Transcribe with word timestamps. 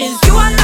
is 0.00 0.18
you 0.26 0.34
are 0.34 0.59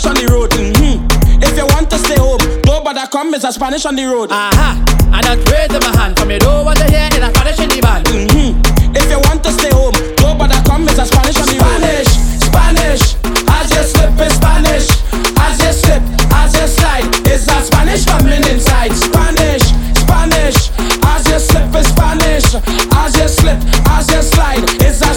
Spanish 0.00 0.06
on 0.06 0.14
the 0.14 0.26
road. 0.32 0.50
Mm-hmm. 0.50 1.42
If 1.42 1.56
you 1.56 1.66
want 1.74 1.90
to 1.90 1.98
stay 1.98 2.16
home, 2.16 2.38
don't 2.62 2.84
bother 2.84 3.06
come, 3.10 3.34
it's 3.34 3.44
a 3.44 3.52
Spanish 3.52 3.84
on 3.84 3.96
the 3.96 4.04
road. 4.04 4.30
Aha, 4.30 4.78
and 5.12 5.26
I 5.26 5.34
raise 5.50 5.72
my 5.72 5.92
hand 5.98 6.18
from 6.18 6.30
your 6.30 6.38
door 6.38 6.64
want 6.64 6.78
to 6.78 6.86
hear 6.88 7.08
in 7.12 7.22
a 7.22 7.30
Spanish 7.34 7.58
in 7.60 7.68
the 7.68 7.80
band. 7.82 8.06
Mm-hmm. 8.06 8.96
If 8.96 9.10
you 9.10 9.20
want 9.28 9.42
to 9.44 9.52
stay 9.52 9.70
home, 9.74 9.92
but 10.38 10.52
I 10.52 10.62
come 10.64 10.88
is 10.88 10.98
a 10.98 11.04
Spanish 11.04 11.36
on 11.36 11.48
the 11.50 11.58
road. 11.58 11.82
Spanish, 11.84 12.10
Spanish, 12.48 13.04
as 13.50 13.66
you 13.74 13.82
slip 13.82 14.14
in 14.14 14.30
Spanish, 14.30 14.88
as 15.36 15.56
you 15.60 15.72
slip, 15.74 16.02
as 16.32 16.50
you 16.54 16.66
slide, 16.70 17.08
is 17.28 17.44
that 17.50 17.62
Spanish 17.66 18.06
coming 18.06 18.44
inside? 18.48 18.94
Spanish, 18.94 19.64
Spanish, 19.98 20.70
as 21.02 21.22
you 21.28 21.38
slip 21.38 21.68
in 21.74 21.84
Spanish, 21.84 22.46
as 22.56 23.12
you 23.18 23.28
slip, 23.28 23.58
as 23.90 24.06
you 24.08 24.22
slide, 24.22 24.64
is 24.80 25.02
that 25.02 25.09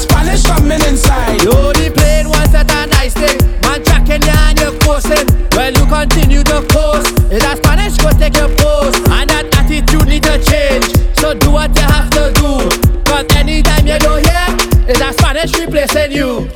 Coming 0.46 0.82
inside? 0.88 1.42
You 1.42 1.52
the 1.74 1.92
plane 1.96 2.28
was 2.28 2.52
that 2.52 2.70
a 2.72 2.88
nice 2.88 3.14
thing, 3.14 3.38
man 3.64 3.84
tracking 3.84 4.22
you 4.22 4.36
and 4.48 4.60
you're 4.60 4.78
coasting. 4.80 5.26
Well, 5.56 5.72
you 5.72 5.86
continue 5.86 6.44
to 6.44 6.66
coast, 6.68 7.14
is 7.32 7.42
that 7.44 7.58
Spanish, 7.64 7.98
go 7.98 8.10
take 8.12 8.36
your 8.36 8.50
pose 8.58 8.98
And 9.14 9.30
that 9.30 9.48
attitude 9.54 10.08
need 10.10 10.24
to 10.24 10.36
change. 10.42 10.90
So 11.18 11.34
do 11.34 11.52
what 11.52 11.76
you 11.76 11.86
have 11.86 12.10
to 12.18 12.34
do. 12.36 13.04
Cause 13.06 13.26
anytime 13.36 13.86
you 13.86 14.00
don't 14.00 14.26
hear 14.26 14.48
It's 14.90 15.00
a 15.00 15.14
Spanish 15.14 15.54
replacing 15.58 16.12
you 16.12 16.50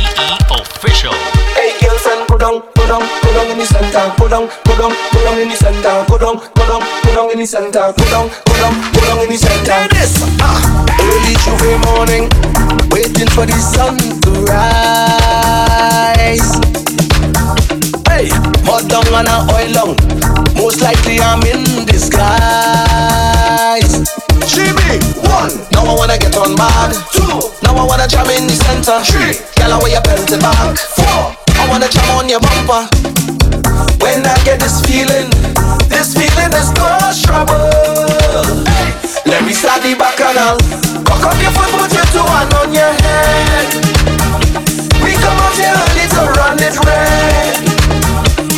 official. 0.62 1.18
Hey 1.58 1.74
girlfriend, 1.81 2.30
go 2.30 2.38
down, 2.38 2.62
go 2.75 2.86
down, 2.86 3.02
go 3.02 3.34
down 3.34 3.50
in 3.50 3.58
the 3.58 3.66
center, 3.66 4.14
go 4.19 4.30
down, 4.30 4.48
go 4.64 4.78
down, 4.78 4.94
go 5.12 5.24
down 5.25 5.40
in 5.42 5.50
the 5.50 5.56
center, 5.56 6.06
go 6.06 6.19
down, 6.22 6.38
go 6.54 6.68
down, 6.69 6.81
go 7.02 7.10
down 7.16 7.31
in 7.31 7.40
the 7.40 7.48
center, 7.48 7.92
go 7.98 8.06
down, 8.13 8.30
go 8.30 8.54
down, 8.62 8.75
go 8.94 9.02
down 9.02 9.18
in 9.25 9.30
the 9.34 9.38
center. 9.42 9.88
This, 9.90 10.22
ah, 10.38 10.86
early 11.02 11.34
Tuesday 11.42 11.81
morning, 11.90 12.30
waiting 12.94 13.25
for 13.34 13.50
the 13.50 13.58
sun 13.58 13.98
to 14.22 14.30
rise. 14.46 16.46
Hey, 18.06 18.30
hot 18.70 18.86
down 18.86 19.10
and 19.18 19.25
a 19.25 19.50
oil 19.50 19.66
long, 19.74 19.98
most 20.57 20.81
likely 20.81 21.21
I'm 21.21 21.42
in 21.45 21.63
disguise. 21.86 22.18
Jimmy, 24.50 24.98
One, 25.30 25.54
now 25.71 25.86
I 25.86 25.94
wanna 25.95 26.18
get 26.18 26.36
on 26.36 26.56
bad. 26.56 26.94
Two, 27.13 27.54
now 27.63 27.77
I 27.77 27.83
wanna 27.86 28.07
jam 28.07 28.27
in 28.33 28.48
the 28.48 28.56
center. 28.65 29.00
Three, 29.06 29.38
girl, 29.56 29.80
away 29.80 29.92
your 29.94 30.01
belt 30.01 30.27
back. 30.42 30.77
Four, 30.98 31.38
I 31.56 31.69
wanna 31.69 31.88
jam 31.88 32.09
on 32.18 32.27
your 32.27 32.42
bumper. 32.42 32.89
When 34.01 34.25
I 34.25 34.36
get 34.44 34.59
this 34.59 34.81
feeling, 34.81 35.30
this 35.88 36.13
feeling 36.18 36.51
is 36.57 36.69
no 36.74 36.89
trouble. 37.24 37.69
Let 39.25 39.45
me 39.45 39.53
start 39.53 39.81
the 39.83 39.94
bacchanal. 39.94 40.57
Cock 41.06 41.24
up 41.30 41.38
your 41.42 41.51
foot, 41.53 41.69
put 41.77 41.94
your 41.94 42.07
two 42.12 42.25
hand 42.25 42.53
on 42.57 42.74
your 42.74 42.94
head. 43.06 43.68
We 45.03 45.13
come 45.21 45.38
out 45.38 45.57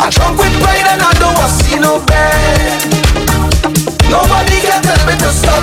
Drunk 0.10 0.40
with 0.42 0.54
pride 0.62 0.88
and 0.90 1.02
I 1.06 1.14
don't 1.22 1.38
want 1.38 1.54
to 1.54 1.64
see 1.64 1.78
no 1.78 2.02
bed. 2.02 2.82
Nobody 4.10 4.58
can 4.66 4.82
tell 4.82 5.02
me 5.06 5.14
to 5.22 5.30
stop. 5.30 5.62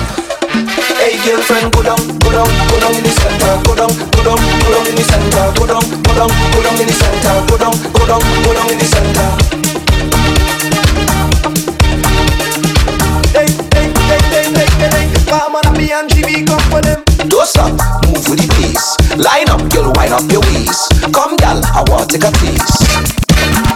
Hey 0.95 1.19
girlfriend, 1.19 1.71
go 1.75 1.83
down, 1.83 1.99
go 2.23 2.31
down, 2.31 2.47
go 2.71 2.75
down 2.79 2.95
in 2.95 3.03
the 3.03 3.11
center. 3.11 3.59
Go 3.67 3.75
down, 3.75 3.91
go 3.91 4.23
down, 4.23 4.39
go 4.39 4.67
down 4.71 4.87
in 4.87 4.95
the 4.95 5.03
center. 5.03 5.51
Go 5.59 5.67
down, 5.67 5.83
go 5.83 6.11
down, 6.15 6.31
go 6.31 6.59
down 6.63 6.79
in 6.79 6.87
the 6.87 6.95
center. 6.95 7.35
Go 7.51 7.55
down, 7.59 7.75
go 7.91 8.03
down, 8.07 8.21
go 8.23 8.51
down 8.55 8.67
in 8.71 8.77
the 8.79 8.87
center. 8.87 9.27
Hey, 13.35 13.51
hey, 13.75 13.87
hey, 14.07 14.21
hey, 14.31 14.47
hey, 14.47 14.69
hey, 14.79 14.89
hey. 14.95 15.05
Come 15.27 15.59
on, 15.59 15.63
happy 15.67 15.91
and 15.91 16.07
GB, 16.09 16.47
come 16.47 16.63
for 16.71 16.79
them. 16.79 17.03
Don't 17.27 17.47
stop, 17.47 17.75
move 18.07 18.23
with 18.31 18.39
the 18.39 18.47
pace. 18.55 18.95
Line 19.19 19.51
up, 19.51 19.59
girl, 19.75 19.91
wind 19.99 20.15
up 20.15 20.23
your 20.31 20.41
waist. 20.55 20.95
Come, 21.11 21.35
girl, 21.35 21.59
I 21.75 21.83
want 21.91 22.09
to 22.09 22.17
take 22.17 22.23
a 22.23 22.31
piece. 22.39 23.66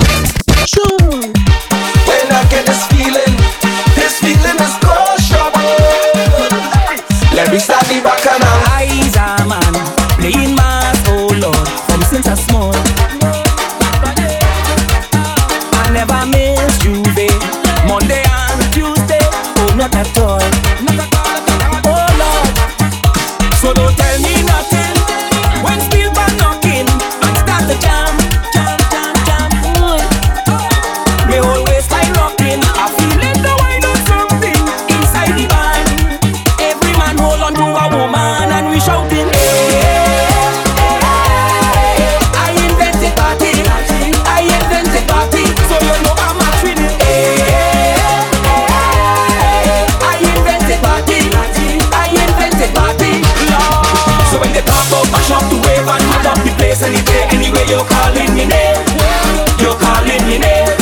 Let 7.33 7.51
me 7.51 7.57
start 7.57 7.85
the 7.87 7.99
back 8.03 8.30
any 56.83 57.01
day, 57.05 57.23
anyway 57.29 57.65
you're 57.69 57.85
calling 57.85 58.33
me 58.33 58.45
name, 58.45 58.81
you're 59.59 59.77
calling 59.77 60.23
me 60.25 60.37
name. 60.39 60.77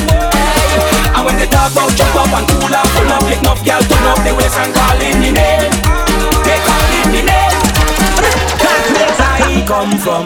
And 1.16 1.26
when 1.26 1.36
they 1.38 1.48
talk 1.48 1.72
about 1.72 1.92
jump 1.96 2.16
up 2.16 2.32
and 2.32 2.48
cool 2.48 2.74
up, 2.74 2.88
pull 2.96 3.12
up, 3.12 3.24
lick 3.28 3.44
up, 3.44 3.60
girl, 3.66 3.82
turn 3.84 4.06
up 4.08 4.20
the 4.24 4.32
waist 4.36 4.58
and 4.58 4.74
calling 4.74 5.20
me 5.20 5.32
name. 5.32 5.72
They 6.46 6.60
calling 6.64 7.10
me 7.12 7.22
name. 7.28 7.58
That 8.64 8.82
place 8.96 9.20
I 9.20 9.64
come 9.68 9.98
from, 10.00 10.26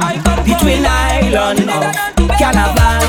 twin 0.62 0.86
island 0.86 1.70
of 1.70 2.30
Carnival. 2.38 3.03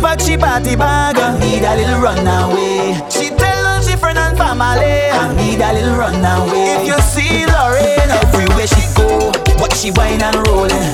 back, 0.00 0.20
she 0.20 0.36
party 0.36 0.76
bagger. 0.76 1.38
Need 1.38 1.64
a 1.64 1.76
little 1.76 2.00
runaway. 2.00 2.96
She 3.10 3.30
tell 3.30 3.64
her 3.64 3.82
she 3.82 3.96
friend 3.96 4.18
and 4.18 4.36
family. 4.36 5.10
I 5.12 5.34
need 5.36 5.60
a 5.60 5.72
little 5.72 5.96
runaway. 5.96 6.80
If 6.80 6.86
you 6.86 6.98
see 7.00 7.46
Lorraine 7.46 8.10
everywhere 8.10 8.66
she 8.66 8.82
go, 8.96 9.32
what 9.60 9.76
she 9.76 9.90
wine 9.92 10.22
and 10.22 10.36
rolling. 10.48 10.90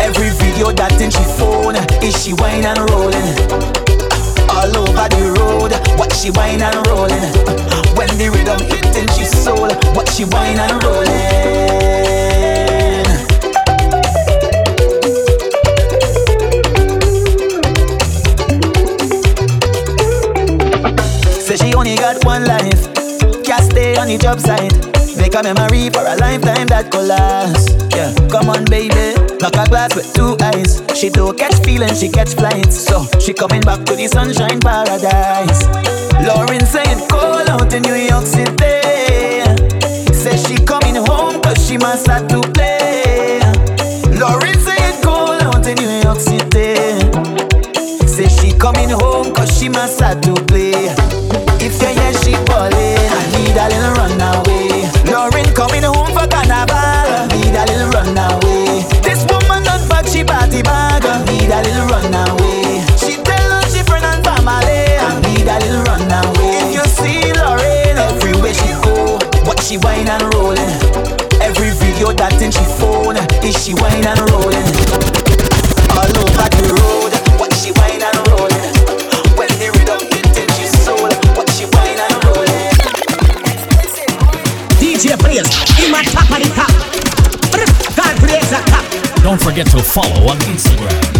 Every 0.00 0.30
video 0.30 0.72
that 0.72 1.00
in 1.00 1.10
she 1.10 1.24
phone, 1.36 1.76
is 2.02 2.14
she 2.22 2.32
wine 2.34 2.64
and 2.64 2.78
rolling. 2.90 3.36
All 4.48 4.72
over 4.72 5.08
the 5.10 5.34
road, 5.38 5.72
what 5.98 6.12
she 6.12 6.30
wine 6.30 6.62
and 6.62 6.86
rolling. 6.86 7.26
When 7.96 8.08
the 8.18 8.30
rhythm 8.30 8.60
hitting 8.60 9.08
she 9.16 9.24
soul, 9.24 9.68
what 9.94 10.08
she 10.08 10.24
wine 10.24 10.58
and 10.58 10.82
rolling. 10.84 12.15
got 22.12 22.24
one 22.24 22.44
life. 22.44 22.82
Can't 23.42 23.64
stay 23.64 23.96
on 23.96 24.06
the 24.06 24.16
job 24.16 24.38
site. 24.38 24.70
Make 25.18 25.34
a 25.34 25.42
memory 25.42 25.90
for 25.90 26.06
a 26.06 26.14
lifetime 26.14 26.68
that 26.68 26.92
could 26.92 27.08
last. 27.08 27.74
Yeah, 27.96 28.14
come 28.30 28.48
on, 28.48 28.64
baby. 28.66 29.18
knock 29.42 29.56
a 29.58 29.66
glass 29.66 29.90
with 29.96 30.14
two 30.14 30.36
eyes. 30.40 30.82
She 30.94 31.10
don't 31.10 31.36
catch 31.36 31.58
feelings, 31.64 31.98
she 31.98 32.08
catch 32.08 32.34
flights. 32.34 32.78
So 32.78 33.02
she 33.18 33.32
coming 33.32 33.62
back 33.62 33.84
to 33.86 33.96
the 33.96 34.06
sunshine 34.06 34.60
paradise. 34.60 35.66
Lauren 36.22 36.64
saying 36.64 37.08
call 37.08 37.42
out 37.50 37.74
in 37.74 37.82
New 37.82 37.98
York 37.98 38.26
City. 38.26 38.78
Says 40.14 40.46
she 40.46 40.62
coming 40.62 40.94
home 40.94 41.42
cause 41.42 41.58
she 41.66 41.76
must 41.76 42.06
have 42.06 42.28
to 42.28 42.40
play. 42.54 43.05
she 69.66 69.76
whine 69.78 70.06
and 70.06 70.22
rolling. 70.34 70.70
Every 71.42 71.74
video 71.74 72.14
that 72.14 72.38
in 72.38 72.54
she 72.54 72.62
phone 72.78 73.18
is 73.42 73.58
she 73.58 73.74
whine 73.74 74.06
and 74.06 74.20
rolling. 74.30 74.62
All 75.90 76.06
over 76.06 76.46
the 76.54 76.62
road, 76.70 77.10
what 77.42 77.50
she 77.58 77.74
whine 77.74 77.98
and 77.98 78.14
rolling. 78.30 78.70
When 79.34 79.50
the 79.58 79.74
rhythm 79.74 80.06
hit 80.06 80.38
in 80.38 80.46
she 80.54 80.70
soul, 80.70 81.10
what 81.34 81.50
she 81.50 81.66
whine 81.74 81.98
and 81.98 82.14
rolling. 82.30 82.78
DJ 84.78 85.18
Blaze, 85.18 85.50
in 85.82 85.90
my 85.90 86.06
top 86.14 86.30
of 86.30 86.38
the 86.38 86.50
top. 86.54 86.70
God 87.98 88.14
Blaze 88.22 88.52
a 88.54 88.62
top. 88.70 88.86
Don't 89.24 89.42
forget 89.42 89.66
to 89.74 89.82
follow 89.82 90.30
on 90.30 90.38
Instagram. 90.46 91.15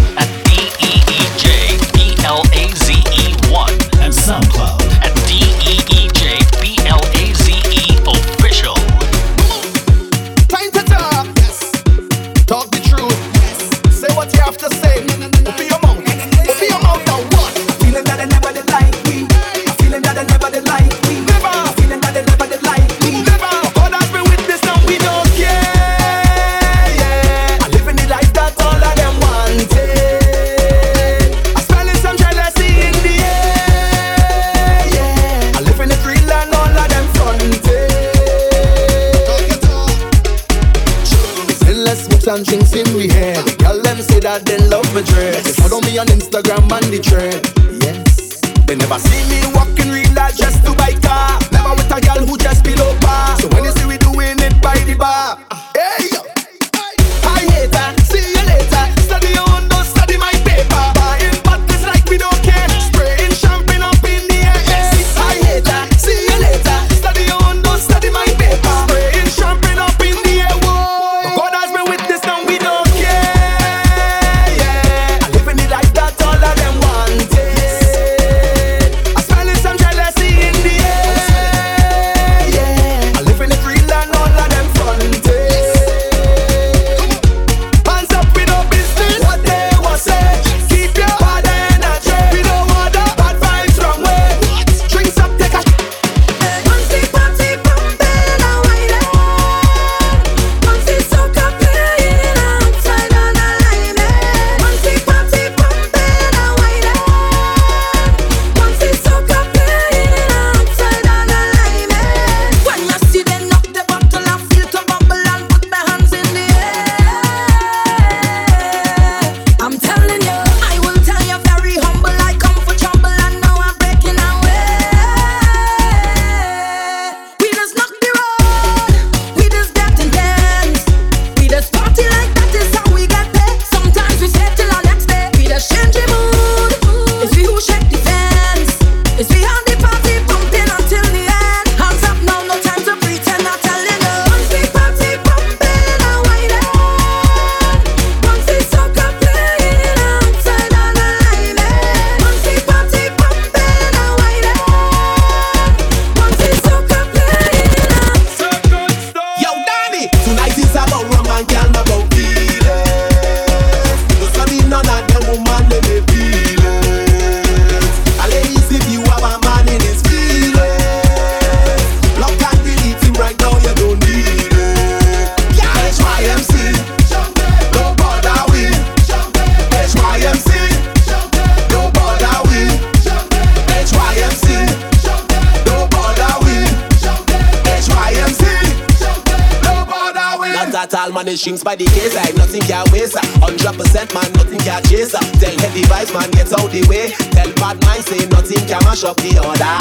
Drinks 191.47 191.63
by 191.63 191.77
the 191.77 191.85
case 191.85 192.13
like 192.13 192.35
nothing 192.35 192.59
can 192.63 192.83
waste. 192.91 193.15
Hundred 193.39 193.79
percent 193.79 194.13
man, 194.13 194.27
nothing 194.35 194.59
can 194.59 194.83
chase. 194.83 195.15
Tell 195.15 195.55
heavy 195.63 195.87
vibes 195.87 196.11
man, 196.11 196.27
get 196.31 196.51
out 196.51 196.67
the 196.75 196.83
way. 196.91 197.15
Tell 197.31 197.47
bad 197.55 197.79
mind 197.87 198.03
say 198.03 198.27
nothing 198.27 198.59
can 198.67 198.83
mash 198.83 199.07
up 199.07 199.15
the 199.23 199.39
order. 199.39 199.75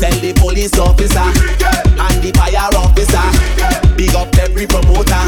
Tell 0.00 0.16
the 0.24 0.32
police 0.32 0.72
officer 0.80 1.20
and 1.20 2.16
the 2.24 2.32
fire 2.32 2.72
officer. 2.80 3.20
Big 4.00 4.16
up 4.16 4.32
every 4.40 4.64
promoter. 4.64 5.20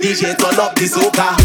DJ 0.00 0.32
turn 0.32 0.56
up 0.56 0.72
the 0.80 0.88
soca. 0.88 1.41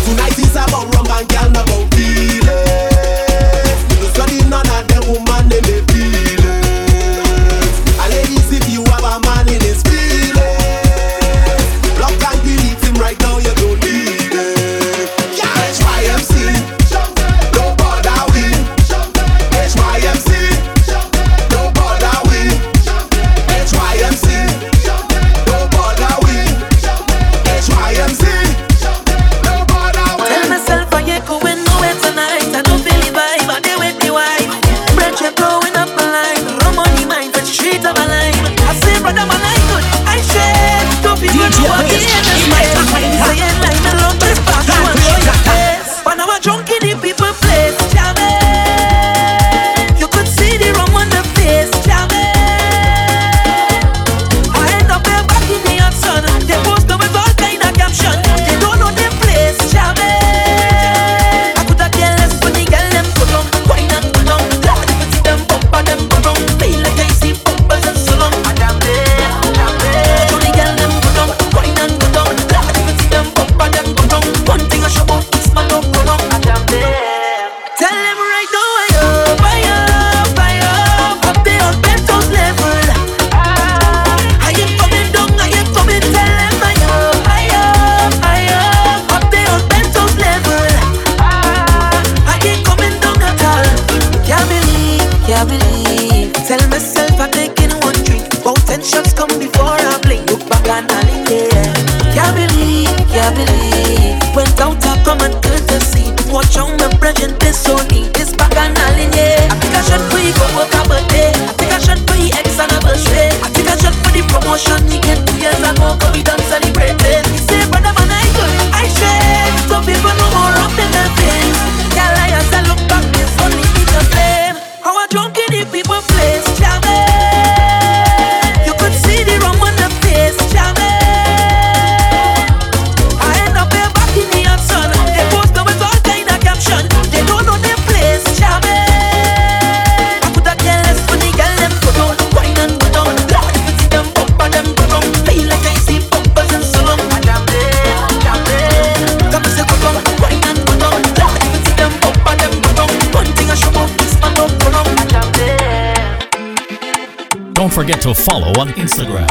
to 158.07 158.15
follow 158.15 158.47
on 158.57 158.69
Instagram. 158.69 159.26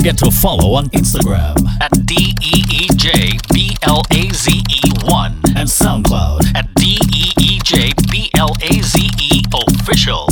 forget 0.00 0.16
to 0.16 0.30
follow 0.30 0.72
on 0.76 0.88
Instagram. 0.90 1.54
At 1.82 1.92
DEEJBLAZE1 1.92 2.86
and 5.56 5.68
SoundCloud. 5.68 6.56
At 6.56 6.66
DEEJBLAZE 6.76 7.90
official. 9.52 10.29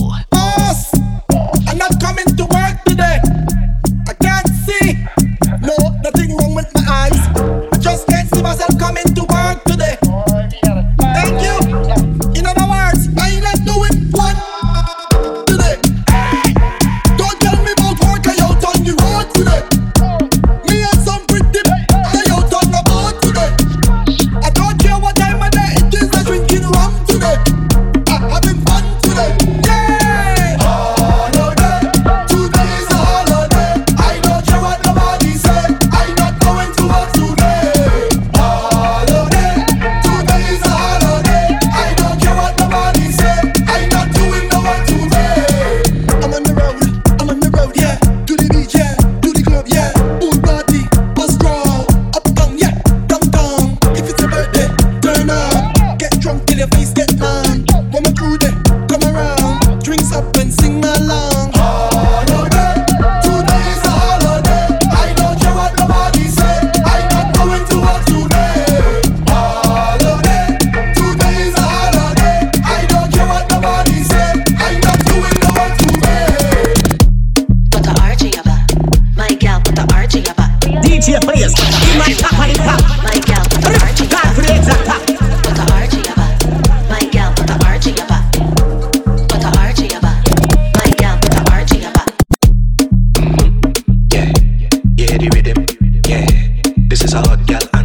hot 97.26 97.46
gal 97.46 97.77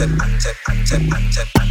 and 0.00 0.12
unzip, 0.20 0.56
unzip, 0.68 1.08
unzip. 1.08 1.61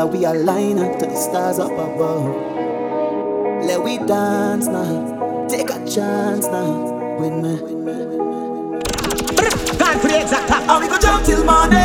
that 0.00 0.08
we 0.10 0.24
align 0.24 0.78
up 0.78 0.98
to 0.98 1.04
the 1.04 1.14
stars 1.14 1.58
up 1.58 1.72
above. 1.72 2.24
Let 3.66 3.82
we 3.84 3.98
dance 3.98 4.66
now, 4.66 5.46
take 5.46 5.68
a 5.68 5.76
chance 5.84 6.46
now, 6.46 7.18
with 7.20 7.34
me. 7.34 7.58
Time 9.76 9.98
for 10.00 10.08
the 10.08 10.20
exact 10.22 10.48
time. 10.48 10.70
Oh, 10.70 10.80
we 10.80 10.88
go 10.88 10.98
jump 10.98 11.26
till 11.26 11.44
morning. 11.44 11.76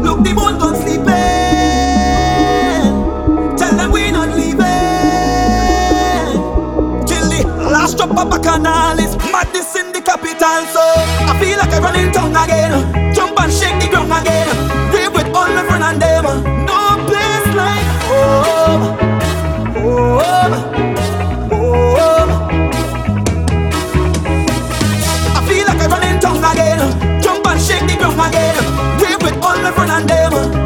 Look, 0.00 0.24
the 0.24 0.32
moon 0.32 0.56
gone 0.56 0.74
sleeping. 0.74 1.04
Tell 3.58 3.76
them 3.76 3.92
we 3.92 4.10
not 4.10 4.30
leaving. 4.34 4.64
Till 7.04 7.28
the 7.28 7.44
last 7.60 7.98
drop 7.98 8.16
of 8.16 8.30
bacchanal 8.30 8.98
is 9.00 9.14
madness 9.30 9.76
in 9.76 9.92
the 9.92 10.00
capital. 10.00 10.64
So 10.72 10.80
I 11.28 11.36
feel 11.38 11.58
like 11.58 11.74
I'm 11.74 11.82
running 11.82 12.10
tongue 12.10 12.34
again. 12.34 13.12
Jump 13.14 13.38
and 13.38 13.52
shake 13.52 13.78
the 13.82 13.88
ground 13.90 14.12
again 14.12 14.83
and 15.84 16.00
them. 16.00 16.24
No 16.66 16.80
place 17.08 17.48
like 17.54 17.88
home. 18.08 18.84
Home. 19.82 20.54
Home. 21.52 22.30
I 25.36 25.40
feel 25.48 25.66
like 25.66 25.80
I'm 25.82 25.90
running 25.90 26.20
tongues 26.20 26.44
again. 26.52 26.80
Jump 27.22 27.46
and 27.46 27.60
shake 27.60 27.86
the 27.88 27.96
ground 27.96 28.20
again. 28.28 28.56
We're 29.00 29.18
with 29.24 29.44
all 29.44 29.58
my 29.62 29.70
friends 29.72 29.92
and 29.92 30.08
them. 30.08 30.63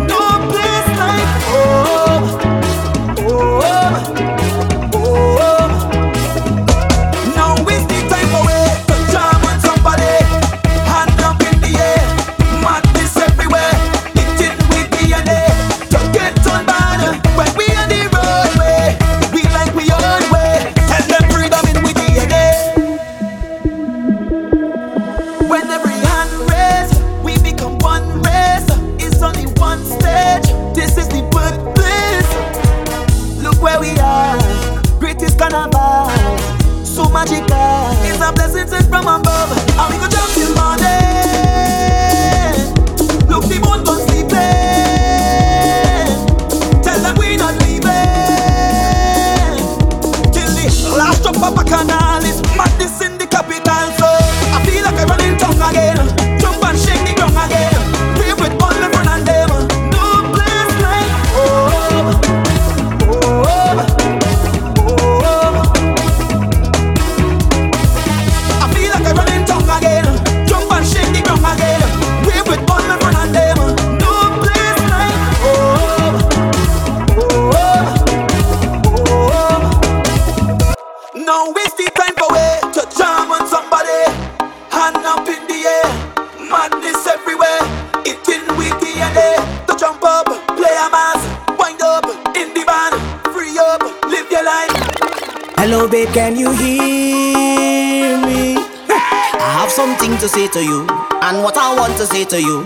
Hello, 95.78 95.88
babe, 95.88 96.08
can 96.08 96.34
you 96.34 96.50
hear 96.58 98.18
me? 98.26 98.56
I 98.90 99.62
have 99.62 99.70
something 99.70 100.18
to 100.18 100.28
say 100.28 100.48
to 100.48 100.60
you, 100.60 100.80
and 101.22 101.38
what 101.44 101.56
I 101.56 101.72
want 101.78 101.96
to 101.98 102.06
say 102.06 102.24
to 102.34 102.42
you, 102.42 102.64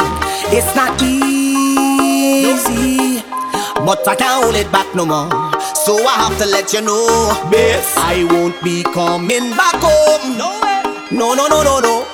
it's 0.49 0.75
not 0.75 0.97
easy, 1.03 1.21
but 3.85 4.01
I 4.09 4.17
can't 4.17 4.43
hold 4.43 4.57
it 4.57 4.73
back 4.73 4.95
no 4.95 5.05
more. 5.05 5.29
So 5.85 5.93
I 6.09 6.25
have 6.25 6.39
to 6.41 6.47
let 6.47 6.73
you 6.73 6.81
know, 6.81 7.37
babe, 7.53 7.85
I 8.01 8.25
won't 8.33 8.57
be 8.65 8.83
coming 8.83 9.53
back 9.61 9.77
home. 9.77 10.39
No, 11.13 11.35
no, 11.35 11.35
no, 11.37 11.61
no, 11.61 11.81
no, 11.85 12.09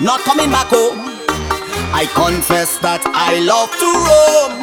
not 0.00 0.20
coming 0.24 0.48
back 0.50 0.68
home. 0.72 1.04
I 1.92 2.08
confess 2.16 2.78
that 2.78 3.04
I 3.12 3.44
love 3.44 3.68
to 3.76 3.88
roam, 3.92 4.56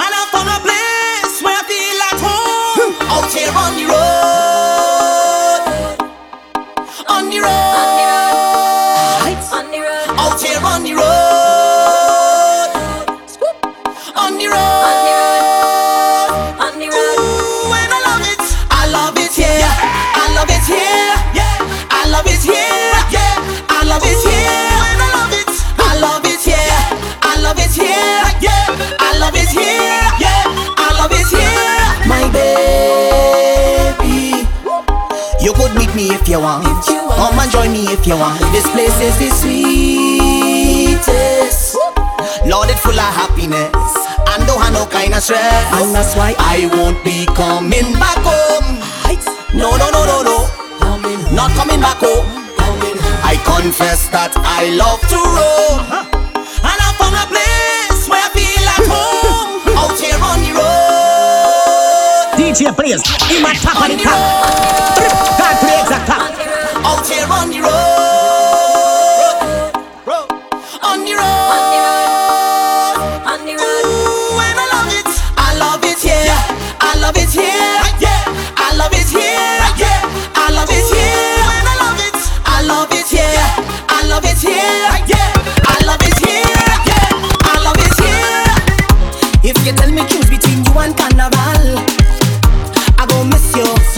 and 0.00 0.12
I 0.16 0.24
found 0.32 0.48
a 0.48 0.56
place 0.64 1.44
where 1.44 1.60
I 1.60 1.62
feel 1.68 2.00
at 2.08 2.20
home. 2.24 2.96
Out 3.12 3.28
here 3.36 3.52
on 3.52 3.76
the 3.76 3.84
road, 3.84 4.07
the 7.38 7.46
road, 7.46 8.18
On 9.52 9.70
the 9.70 9.78
road, 9.78 10.10
here 10.42 10.58
on 10.64 10.82
the 10.82 10.94
road, 10.94 12.70
on 14.16 14.38
the 14.38 14.46
road, 14.48 14.66
on 14.66 14.98
the 15.06 15.14
road. 15.14 16.18
On 16.58 16.74
the 16.78 16.86
road. 16.90 17.18
Ooh, 17.18 17.70
I 17.70 17.86
love 18.06 18.26
it, 18.26 18.42
I 18.70 18.90
love 18.90 19.18
it 19.18 19.32
here, 19.38 19.70
I 20.18 20.26
love 20.34 20.50
it 20.50 20.66
here, 20.66 21.14
I 21.90 22.10
love 22.10 22.26
it 22.26 22.42
here, 22.42 22.90
I 23.68 23.86
love 23.86 24.02
it 24.02 24.18
here, 24.26 24.74
I 25.78 25.94
love 26.02 26.24
it, 26.26 26.42
here, 26.42 26.82
I 27.22 27.38
love 27.40 27.58
it 27.58 27.70
here, 27.70 28.26
I 28.98 29.18
love 29.18 29.36
it 29.36 29.50
here, 29.54 30.02
I 30.76 30.90
love 30.98 31.12
it 31.12 31.28
here, 31.30 31.86
my 32.08 32.24
baby. 32.34 32.58
You 35.44 35.52
could 35.54 35.74
meet 35.76 35.94
me 35.94 36.10
if 36.10 36.28
you 36.28 36.40
want. 36.40 36.87
Come 37.48 37.64
and 37.64 37.72
join 37.72 37.72
me 37.72 37.88
if 37.92 38.06
you 38.06 38.16
want. 38.16 38.40
This 38.52 38.68
place 38.72 39.00
is 39.00 39.16
the 39.16 39.30
sweetest. 39.40 41.00
Lord, 42.44 42.68
it's 42.68 42.80
full 42.80 42.92
of 42.92 43.14
happiness. 43.14 43.72
And 44.28 44.46
don't 44.46 44.60
have 44.60 44.72
no 44.74 44.84
kind 44.86 45.14
of 45.14 45.22
stress. 45.22 45.72
And 45.72 45.94
that's 45.94 46.14
why 46.14 46.34
I 46.36 46.68
won't 46.76 47.02
be 47.04 47.24
coming 47.32 47.94
back 47.94 48.18
home. 48.20 48.80
No, 49.54 49.76
no, 49.78 49.88
no, 49.90 50.04
no, 50.04 50.22
no. 50.22 50.46
Not 51.32 51.50
coming 51.52 51.80
back 51.80 51.96
home. 52.04 52.26
I 53.24 53.40
confess 53.48 54.08
that 54.08 54.36
I 54.36 54.68
love 54.76 55.00
to 55.08 55.16
roam. 55.16 55.80
And 56.36 56.78
I 56.84 56.92
found 57.00 57.16
a 57.16 57.24
place 57.32 58.08
where 58.08 58.20
I 58.20 58.28
feel 58.36 58.68
at 58.76 58.84
home. 58.92 59.72
Out 59.72 59.96
here 59.96 60.20
on 60.20 60.44
the 60.44 60.52
road. 60.52 60.76
DJ 62.36 62.68
players, 62.76 63.02
in 63.34 63.42
my 63.42 63.54
top 63.54 63.80
of 63.80 63.88
the 63.88 63.96
top 64.04 65.27
fare 67.08 67.24
on 67.32 67.48
the 67.48 67.60
road. 67.64 67.72
road. 70.04 70.28
On 70.84 70.98
the 71.08 71.14
road. 71.16 71.48
On 73.24 73.40
the 73.48 73.54
road. 73.56 73.84
Ooh, 73.88 74.44
and 74.44 74.58
I 74.60 74.66
love 74.76 74.92
it. 74.92 75.08
I 75.40 75.56
love 75.56 75.84
it 75.88 75.98
here. 76.04 76.20
Yeah. 76.28 76.84
I 76.84 76.92
love 77.00 77.16
it 77.16 77.32
here. 77.32 77.80
Yeah. 78.04 78.28
I 78.60 78.76
love 78.76 78.92
it 78.92 79.08
here. 79.08 79.56
Yeah. 79.80 80.04
I 80.36 80.52
love 80.52 80.68
it 80.68 80.84
here. 80.92 81.40
Ooh, 81.40 81.48
I 81.48 81.74
love 81.80 81.96
it. 82.04 82.16
I 82.44 82.60
love 82.68 82.92
it 82.92 83.08
here. 83.08 83.56
I 83.88 84.04
love 84.12 84.28
it 84.28 84.36
here. 84.44 84.92
Yeah. 85.08 85.32
I 85.64 85.80
love 85.88 86.04
it 86.04 86.16
here. 86.20 86.44
Yeah. 86.84 87.08
I 87.48 87.56
love 87.64 87.80
it 87.80 87.94
here. 88.04 88.52
If 89.48 89.56
you 89.64 89.72
tell 89.72 89.90
me 89.90 90.04
choose 90.12 90.28
between 90.28 90.60
you 90.60 90.74
and 90.76 90.92
carnival, 90.92 91.80
I 93.00 93.02
go 93.08 93.24
miss 93.24 93.56
you. 93.56 93.97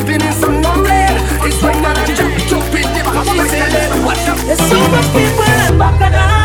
in 0.00 0.32
some. 0.32 0.62
It's 1.44 1.62
when 1.62 1.84
I 1.84 2.04
jump, 2.14 2.36
jump 2.48 2.74
in 2.74 2.88
the 2.94 3.02
pussy. 3.04 3.58
There's 4.46 4.58
so 4.58 4.78
much 4.88 5.06
people 5.12 5.44
in 5.44 5.78
Bacchanal. 5.78 6.41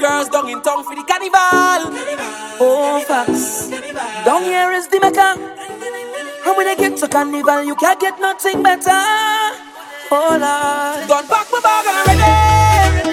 girls 0.00 0.28
down 0.30 0.48
in 0.48 0.62
town 0.62 0.82
for 0.82 0.96
the 0.96 1.04
carnival. 1.04 1.92
Oh, 2.58 3.04
facts. 3.06 3.68
Down 4.24 4.42
here 4.42 4.72
is 4.72 4.88
the 4.88 4.98
mecca. 5.00 5.36
And 6.46 6.56
when 6.56 6.66
I 6.66 6.74
get 6.74 6.96
to 6.98 7.08
carnival, 7.08 7.62
you 7.62 7.76
can't 7.76 8.00
get 8.00 8.18
nothing 8.18 8.62
better. 8.62 8.90
Oh, 10.10 10.38
Lord. 10.40 11.08
Don't 11.08 11.28
pack 11.28 11.46
my 11.52 11.60
bag 11.60 11.86
already. 11.86 13.09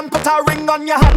And 0.00 0.10
put 0.10 0.26
a 0.26 0.42
ring 0.48 0.68
on 0.70 0.86
your 0.86 0.98
hand. 0.98 1.09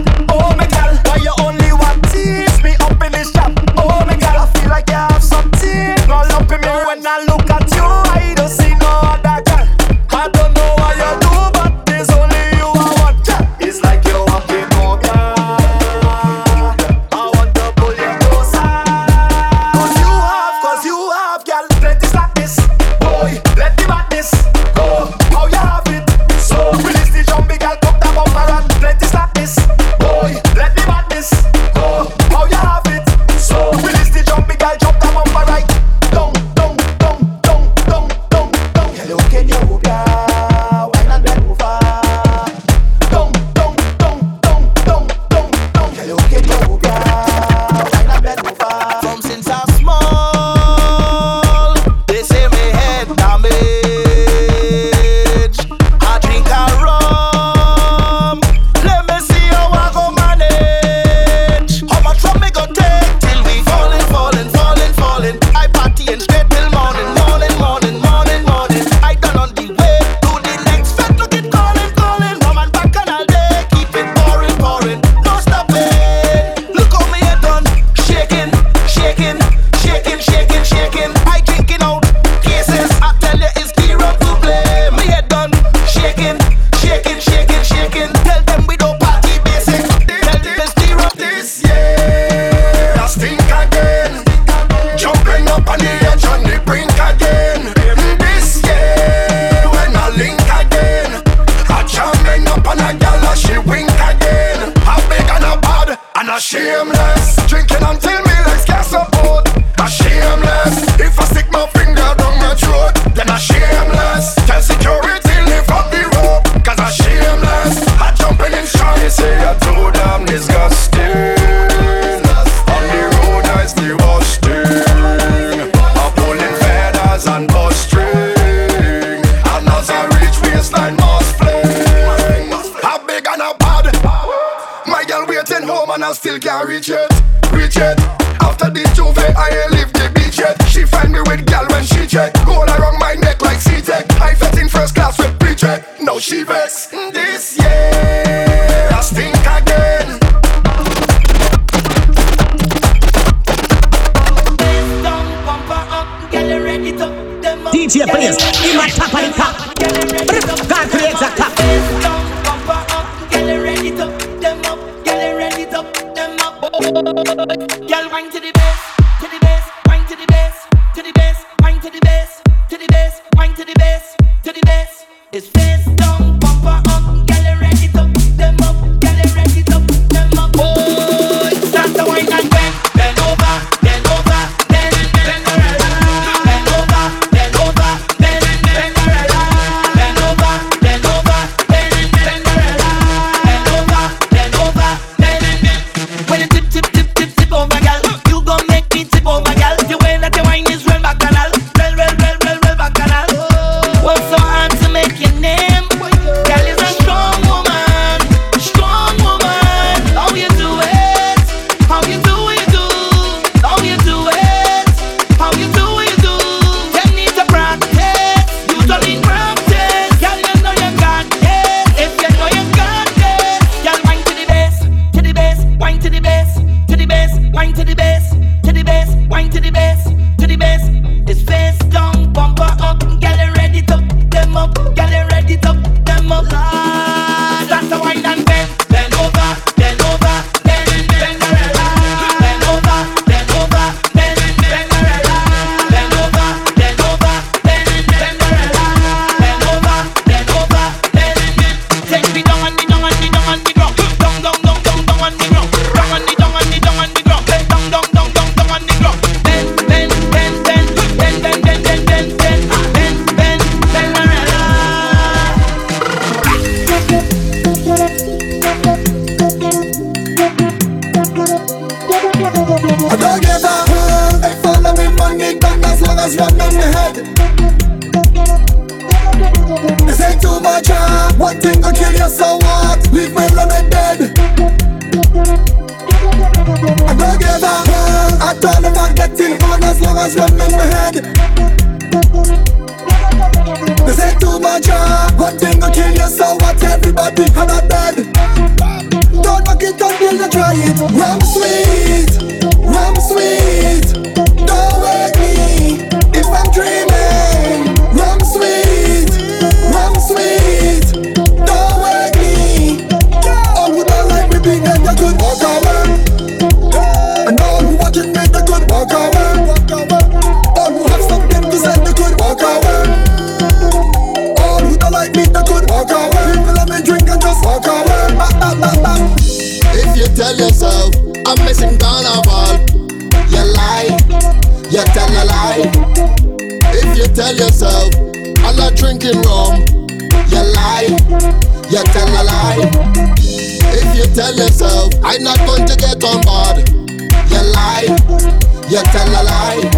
you 348.93 349.01
tell 349.05 349.27
a 349.27 349.41
lie. 349.43 349.89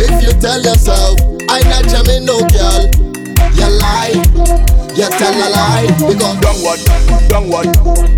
If 0.00 0.22
you 0.22 0.32
tell 0.40 0.62
yourself, 0.62 1.20
I 1.50 1.60
not 1.68 1.84
jamming 1.84 2.24
no 2.24 2.40
girl, 2.48 2.88
you 3.52 3.68
lie 3.78 4.79
you 4.96 5.08
tell 5.18 5.34
a 5.34 5.48
lie 5.50 5.86
because 5.98 6.36
downward, 6.40 6.80
downward. 7.28 7.68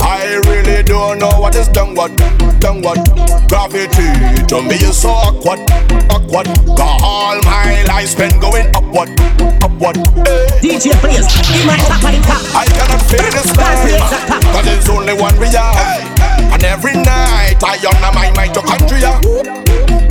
I 0.00 0.40
really 0.48 0.82
don't 0.82 1.18
know 1.18 1.40
what 1.40 1.54
is 1.54 1.68
downward, 1.68 2.16
downward. 2.60 3.00
Gravity 3.48 4.08
to 4.48 4.62
me 4.62 4.76
is 4.80 5.02
so 5.02 5.10
awkward, 5.10 5.60
awkward. 6.08 6.46
Got 6.76 7.02
all 7.02 7.36
my 7.42 7.82
life 7.84 8.08
spent 8.08 8.40
going 8.40 8.66
upward, 8.76 9.10
upward. 9.60 9.96
DJ 10.64 10.96
please, 11.00 11.28
give 11.52 11.66
my 11.66 11.76
top 11.84 12.04
on 12.04 12.16
top. 12.24 12.42
I 12.56 12.64
cannot 12.64 13.02
feel 13.04 13.28
this 13.32 13.52
life, 13.56 14.42
cause 14.52 14.64
there's 14.64 14.88
only 14.88 15.14
one 15.14 15.38
we 15.38 15.48
have. 15.48 15.76
And 16.52 16.64
every 16.64 16.94
night 16.94 17.60
I 17.62 17.76
on 17.84 18.14
my 18.14 18.30
mitochondria. 18.32 19.20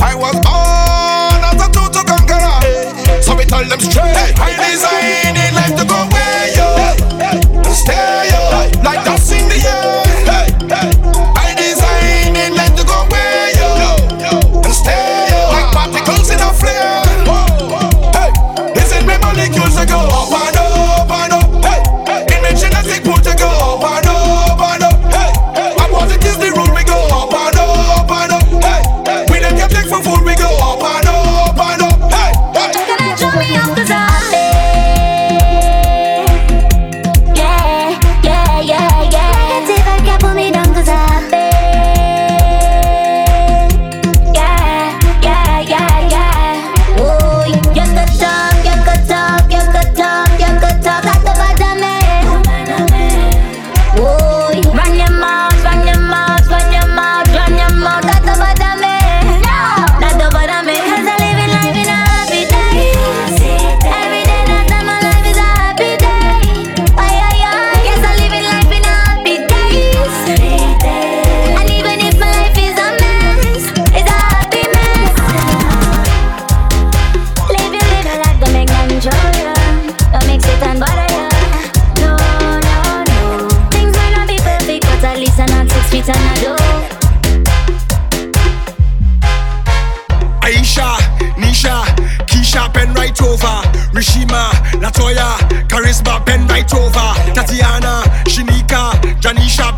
I 0.02 0.16
was 0.16 0.36
on 0.46 1.42
as 1.46 1.62
a 1.62 1.72
tool 1.72 1.90
to 1.90 2.04
conqueror, 2.06 3.22
so 3.22 3.36
we 3.36 3.46
tell 3.46 3.64
them 3.64 3.80
straight. 3.80 4.36
I 4.38 4.70
designed 4.70 5.56
life 5.56 5.76
to 5.80 5.86
go. 5.86 6.11
sing 9.22 9.48
the 9.48 9.56
air. 9.56 10.01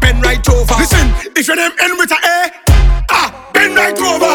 bend 0.04 0.22
right 0.22 0.49
over. 0.49 0.76
Listen, 0.76 1.08
if 1.36 1.47
your 1.47 1.56
name 1.56 1.72
end 1.80 1.97
with 1.97 2.12
a 2.12 2.20
A, 2.20 2.51
ah, 3.10 3.49
bend 3.54 3.76
right 3.76 3.97
over. 3.97 4.34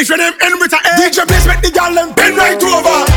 If 0.00 0.08
your 0.08 0.16
name 0.16 0.32
end 0.40 0.56
with 0.58 0.72
a 0.72 0.76
A, 0.76 0.92
DJ 0.96 1.28
please 1.28 1.46
make 1.46 1.60
the 1.60 1.70
gal, 1.70 1.94
them 1.94 2.14
bend 2.14 2.36
right 2.36 2.62
over. 2.62 3.11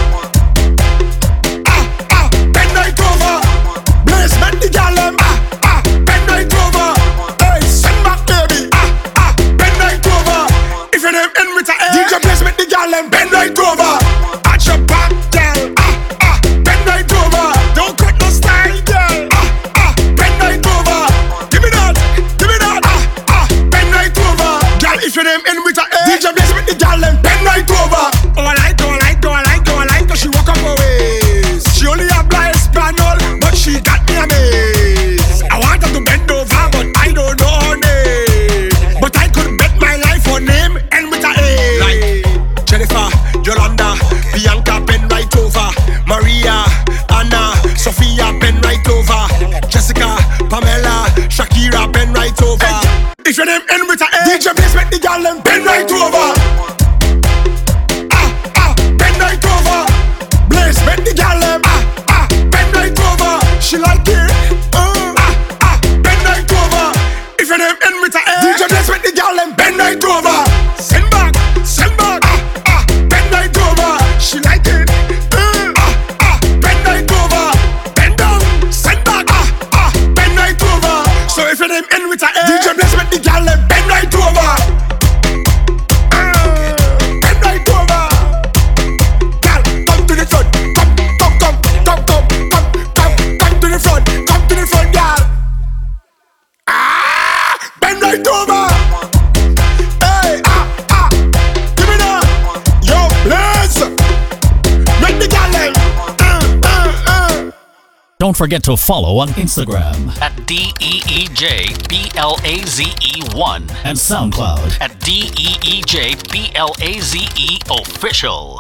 Don't 108.35 108.49
forget 108.49 108.63
to 108.65 108.75
follow 108.75 109.19
on 109.19 109.29
Instagram 109.29 110.21
at 110.21 110.45
D 110.45 110.73
E 110.81 111.01
E 111.09 111.25
J 111.29 111.67
B 111.87 112.11
L 112.17 112.37
A 112.43 112.57
Z 112.65 112.83
E 112.83 113.21
1 113.33 113.61
and 113.85 113.97
SoundCloud 113.97 114.81
at 114.81 114.99
D 114.99 115.31
E 115.39 115.55
E 115.63 115.81
J 115.83 116.15
B 116.33 116.51
L 116.53 116.75
A 116.81 116.99
Z 116.99 117.29
E 117.37 117.59
Official. 117.71 118.59